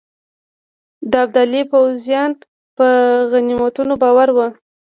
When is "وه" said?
4.35-4.47